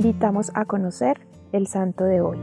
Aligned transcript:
invitamos 0.00 0.50
a 0.54 0.64
conocer 0.64 1.20
el 1.52 1.66
santo 1.66 2.04
de 2.04 2.22
hoy. 2.22 2.38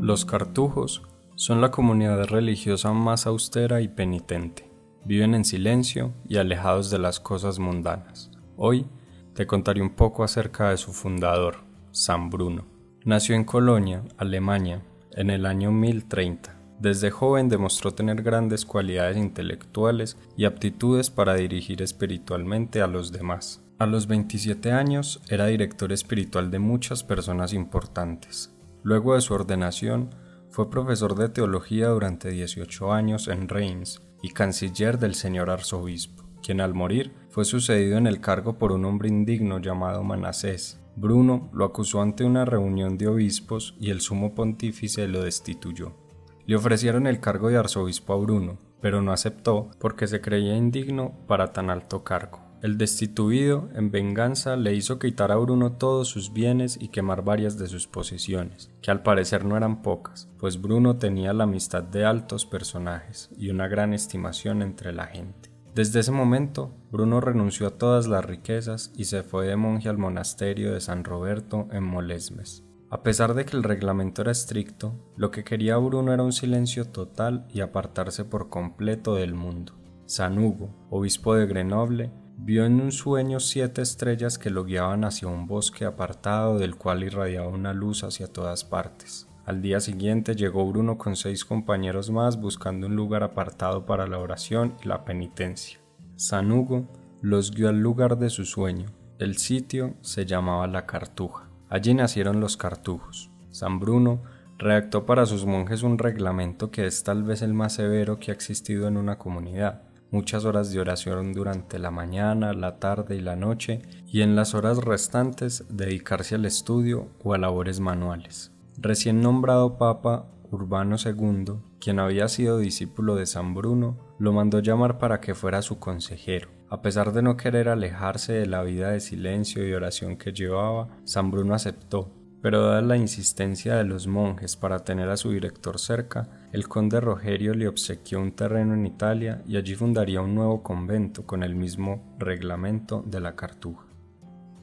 Los 0.00 0.24
cartujos 0.24 1.02
son 1.34 1.60
la 1.60 1.70
comunidad 1.70 2.24
religiosa 2.24 2.94
más 2.94 3.26
austera 3.26 3.82
y 3.82 3.88
penitente. 3.88 4.70
Viven 5.04 5.34
en 5.34 5.44
silencio 5.44 6.14
y 6.26 6.38
alejados 6.38 6.90
de 6.90 6.98
las 6.98 7.20
cosas 7.20 7.58
mundanas. 7.58 8.30
Hoy 8.56 8.86
te 9.34 9.46
contaré 9.46 9.82
un 9.82 9.90
poco 9.90 10.24
acerca 10.24 10.70
de 10.70 10.78
su 10.78 10.94
fundador, 10.94 11.56
San 11.90 12.30
Bruno. 12.30 12.64
Nació 13.04 13.34
en 13.34 13.44
Colonia, 13.44 14.02
Alemania, 14.16 14.82
en 15.12 15.28
el 15.28 15.44
año 15.44 15.72
1030. 15.72 16.57
Desde 16.78 17.10
joven 17.10 17.48
demostró 17.48 17.92
tener 17.92 18.22
grandes 18.22 18.64
cualidades 18.64 19.16
intelectuales 19.16 20.16
y 20.36 20.44
aptitudes 20.44 21.10
para 21.10 21.34
dirigir 21.34 21.82
espiritualmente 21.82 22.82
a 22.82 22.86
los 22.86 23.10
demás. 23.10 23.64
A 23.78 23.86
los 23.86 24.06
27 24.06 24.72
años 24.72 25.20
era 25.28 25.46
director 25.46 25.92
espiritual 25.92 26.50
de 26.50 26.58
muchas 26.60 27.02
personas 27.02 27.52
importantes. 27.52 28.54
Luego 28.82 29.14
de 29.14 29.20
su 29.20 29.34
ordenación, 29.34 30.10
fue 30.50 30.70
profesor 30.70 31.14
de 31.14 31.28
teología 31.28 31.88
durante 31.88 32.30
18 32.30 32.92
años 32.92 33.28
en 33.28 33.48
Reims 33.48 34.02
y 34.22 34.30
canciller 34.30 34.98
del 34.98 35.14
señor 35.14 35.50
arzobispo, 35.50 36.24
quien 36.42 36.60
al 36.60 36.74
morir 36.74 37.12
fue 37.28 37.44
sucedido 37.44 37.98
en 37.98 38.06
el 38.06 38.20
cargo 38.20 38.58
por 38.58 38.72
un 38.72 38.84
hombre 38.84 39.08
indigno 39.08 39.60
llamado 39.60 40.02
Manasés. 40.02 40.80
Bruno 40.96 41.50
lo 41.52 41.64
acusó 41.64 42.02
ante 42.02 42.24
una 42.24 42.44
reunión 42.44 42.98
de 42.98 43.06
obispos 43.06 43.76
y 43.78 43.90
el 43.90 44.00
sumo 44.00 44.34
pontífice 44.34 45.06
lo 45.06 45.22
destituyó. 45.22 46.07
Le 46.48 46.56
ofrecieron 46.56 47.06
el 47.06 47.20
cargo 47.20 47.50
de 47.50 47.58
arzobispo 47.58 48.14
a 48.14 48.16
Bruno, 48.16 48.56
pero 48.80 49.02
no 49.02 49.12
aceptó 49.12 49.70
porque 49.78 50.06
se 50.06 50.22
creía 50.22 50.56
indigno 50.56 51.12
para 51.26 51.52
tan 51.52 51.68
alto 51.68 52.04
cargo. 52.04 52.40
El 52.62 52.78
destituido, 52.78 53.68
en 53.74 53.90
venganza, 53.90 54.56
le 54.56 54.72
hizo 54.74 54.98
quitar 54.98 55.30
a 55.30 55.36
Bruno 55.36 55.72
todos 55.72 56.08
sus 56.08 56.32
bienes 56.32 56.78
y 56.80 56.88
quemar 56.88 57.22
varias 57.22 57.58
de 57.58 57.66
sus 57.66 57.86
posesiones, 57.86 58.70
que 58.80 58.90
al 58.90 59.02
parecer 59.02 59.44
no 59.44 59.58
eran 59.58 59.82
pocas, 59.82 60.30
pues 60.38 60.58
Bruno 60.58 60.96
tenía 60.96 61.34
la 61.34 61.44
amistad 61.44 61.82
de 61.82 62.06
altos 62.06 62.46
personajes 62.46 63.28
y 63.36 63.50
una 63.50 63.68
gran 63.68 63.92
estimación 63.92 64.62
entre 64.62 64.94
la 64.94 65.04
gente. 65.06 65.50
Desde 65.74 66.00
ese 66.00 66.12
momento, 66.12 66.74
Bruno 66.90 67.20
renunció 67.20 67.66
a 67.66 67.76
todas 67.76 68.06
las 68.06 68.24
riquezas 68.24 68.90
y 68.96 69.04
se 69.04 69.22
fue 69.22 69.46
de 69.46 69.56
monje 69.56 69.90
al 69.90 69.98
monasterio 69.98 70.72
de 70.72 70.80
San 70.80 71.04
Roberto 71.04 71.68
en 71.72 71.84
Molesmes. 71.84 72.64
A 72.90 73.02
pesar 73.02 73.34
de 73.34 73.44
que 73.44 73.54
el 73.54 73.64
reglamento 73.64 74.22
era 74.22 74.32
estricto, 74.32 74.94
lo 75.16 75.30
que 75.30 75.44
quería 75.44 75.76
Bruno 75.76 76.14
era 76.14 76.22
un 76.22 76.32
silencio 76.32 76.86
total 76.86 77.46
y 77.50 77.60
apartarse 77.60 78.24
por 78.24 78.48
completo 78.48 79.14
del 79.14 79.34
mundo. 79.34 79.74
San 80.06 80.38
Hugo, 80.38 80.74
obispo 80.88 81.34
de 81.34 81.46
Grenoble, 81.46 82.10
vio 82.38 82.64
en 82.64 82.80
un 82.80 82.90
sueño 82.90 83.40
siete 83.40 83.82
estrellas 83.82 84.38
que 84.38 84.48
lo 84.48 84.64
guiaban 84.64 85.04
hacia 85.04 85.28
un 85.28 85.46
bosque 85.46 85.84
apartado 85.84 86.58
del 86.58 86.76
cual 86.76 87.04
irradiaba 87.04 87.48
una 87.48 87.74
luz 87.74 88.04
hacia 88.04 88.32
todas 88.32 88.64
partes. 88.64 89.28
Al 89.44 89.60
día 89.60 89.80
siguiente 89.80 90.34
llegó 90.34 90.66
Bruno 90.66 90.96
con 90.96 91.14
seis 91.14 91.44
compañeros 91.44 92.10
más 92.10 92.40
buscando 92.40 92.86
un 92.86 92.96
lugar 92.96 93.22
apartado 93.22 93.84
para 93.84 94.06
la 94.06 94.18
oración 94.18 94.76
y 94.82 94.88
la 94.88 95.04
penitencia. 95.04 95.78
San 96.16 96.50
Hugo 96.50 96.88
los 97.20 97.50
guió 97.50 97.68
al 97.68 97.80
lugar 97.80 98.18
de 98.18 98.30
su 98.30 98.46
sueño. 98.46 98.86
El 99.18 99.36
sitio 99.36 99.94
se 100.00 100.24
llamaba 100.24 100.66
La 100.66 100.86
Cartuja. 100.86 101.47
Allí 101.68 101.94
nacieron 101.94 102.40
los 102.40 102.56
cartujos. 102.56 103.30
San 103.50 103.78
Bruno 103.78 104.22
redactó 104.58 105.06
para 105.06 105.26
sus 105.26 105.46
monjes 105.46 105.82
un 105.82 105.98
reglamento 105.98 106.70
que 106.70 106.86
es 106.86 107.04
tal 107.04 107.22
vez 107.22 107.42
el 107.42 107.54
más 107.54 107.74
severo 107.74 108.18
que 108.18 108.30
ha 108.30 108.34
existido 108.34 108.88
en 108.88 108.96
una 108.96 109.18
comunidad. 109.18 109.82
Muchas 110.10 110.46
horas 110.46 110.72
de 110.72 110.80
oración 110.80 111.34
durante 111.34 111.78
la 111.78 111.90
mañana, 111.90 112.54
la 112.54 112.78
tarde 112.78 113.16
y 113.16 113.20
la 113.20 113.36
noche, 113.36 113.82
y 114.06 114.22
en 114.22 114.36
las 114.36 114.54
horas 114.54 114.78
restantes 114.78 115.66
dedicarse 115.68 116.34
al 116.34 116.46
estudio 116.46 117.08
o 117.22 117.34
a 117.34 117.38
labores 117.38 117.78
manuales. 117.78 118.50
Recién 118.78 119.20
nombrado 119.20 119.76
Papa 119.76 120.26
Urbano 120.50 120.96
II, 121.04 121.54
quien 121.80 121.98
había 121.98 122.28
sido 122.28 122.58
discípulo 122.58 123.14
de 123.16 123.26
San 123.26 123.54
Bruno, 123.54 123.98
lo 124.18 124.32
mandó 124.32 124.60
llamar 124.60 124.98
para 124.98 125.20
que 125.20 125.34
fuera 125.34 125.62
su 125.62 125.78
consejero. 125.78 126.48
A 126.70 126.82
pesar 126.82 127.12
de 127.12 127.22
no 127.22 127.36
querer 127.36 127.68
alejarse 127.68 128.34
de 128.34 128.46
la 128.46 128.62
vida 128.62 128.90
de 128.90 129.00
silencio 129.00 129.66
y 129.66 129.72
oración 129.72 130.16
que 130.16 130.32
llevaba, 130.32 130.88
San 131.04 131.30
Bruno 131.30 131.54
aceptó, 131.54 132.10
pero 132.40 132.62
dada 132.62 132.82
la 132.82 132.96
insistencia 132.96 133.76
de 133.76 133.84
los 133.84 134.06
monjes 134.06 134.56
para 134.56 134.84
tener 134.84 135.08
a 135.08 135.16
su 135.16 135.30
director 135.32 135.78
cerca, 135.78 136.28
el 136.52 136.68
conde 136.68 137.00
Rogerio 137.00 137.54
le 137.54 137.68
obsequió 137.68 138.20
un 138.20 138.32
terreno 138.32 138.74
en 138.74 138.86
Italia 138.86 139.42
y 139.46 139.56
allí 139.56 139.74
fundaría 139.74 140.20
un 140.20 140.34
nuevo 140.34 140.62
convento 140.62 141.26
con 141.26 141.42
el 141.42 141.54
mismo 141.54 142.16
reglamento 142.18 143.02
de 143.06 143.20
la 143.20 143.34
Cartuja. 143.34 143.87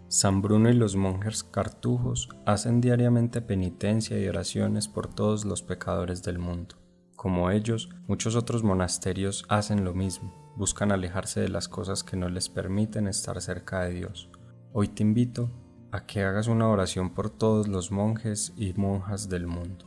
San 0.08 0.42
Bruno 0.42 0.70
y 0.70 0.74
los 0.74 0.96
monjes 0.96 1.44
cartujos 1.44 2.30
hacen 2.46 2.82
diariamente 2.82 3.42
penitencia 3.42 4.20
y 4.20 4.28
oraciones 4.28 4.88
por 4.88 5.14
todos 5.14 5.46
los 5.46 5.62
pecadores 5.62 6.24
del 6.24 6.40
mundo. 6.40 6.76
Como 7.16 7.50
ellos, 7.52 7.90
muchos 8.08 8.36
otros 8.36 8.64
monasterios 8.64 9.46
hacen 9.50 9.84
lo 9.84 9.94
mismo 9.94 10.46
buscan 10.56 10.92
alejarse 10.92 11.42
de 11.42 11.50
las 11.50 11.68
cosas 11.68 12.04
que 12.04 12.18
no 12.18 12.30
les 12.30 12.50
permiten 12.50 13.08
estar 13.08 13.42
cerca 13.42 13.82
de 13.82 13.92
Dios. 13.92 14.30
Hoy 14.72 14.88
te 14.88 15.04
invito 15.04 15.50
a 15.92 16.06
que 16.06 16.24
hagas 16.24 16.48
una 16.48 16.68
oración 16.68 17.14
por 17.14 17.30
todos 17.30 17.68
los 17.68 17.92
monjes 17.92 18.54
y 18.56 18.74
monjas 18.74 19.30
del 19.30 19.48
mundo. 19.48 19.86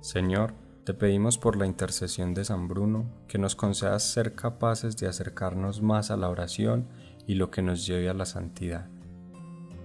Señor, 0.00 0.54
te 0.84 0.94
pedimos 0.94 1.38
por 1.38 1.56
la 1.56 1.66
intercesión 1.66 2.34
de 2.34 2.44
San 2.44 2.66
Bruno 2.66 3.06
que 3.28 3.38
nos 3.38 3.54
concedas 3.54 4.02
ser 4.02 4.34
capaces 4.34 4.96
de 4.96 5.06
acercarnos 5.06 5.80
más 5.80 6.10
a 6.10 6.16
la 6.16 6.28
oración 6.28 6.88
y 7.26 7.34
lo 7.34 7.50
que 7.50 7.62
nos 7.62 7.86
lleve 7.86 8.08
a 8.08 8.14
la 8.14 8.26
santidad. 8.26 8.88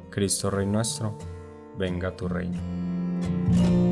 Cristo 0.10 0.50
Rey 0.50 0.66
nuestro, 0.66 1.18
venga 1.78 2.16
tu 2.16 2.28
reino. 2.28 3.87